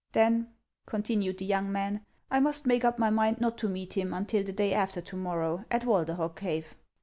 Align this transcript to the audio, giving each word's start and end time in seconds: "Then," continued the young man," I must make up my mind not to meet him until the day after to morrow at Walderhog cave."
"Then," 0.13 0.47
continued 0.87 1.37
the 1.37 1.45
young 1.45 1.71
man," 1.71 2.03
I 2.31 2.39
must 2.39 2.65
make 2.65 2.83
up 2.83 2.97
my 2.97 3.11
mind 3.11 3.39
not 3.39 3.55
to 3.59 3.69
meet 3.69 3.95
him 3.95 4.15
until 4.15 4.43
the 4.43 4.51
day 4.51 4.73
after 4.73 4.99
to 4.99 5.15
morrow 5.15 5.63
at 5.69 5.85
Walderhog 5.85 6.35
cave." 6.35 6.75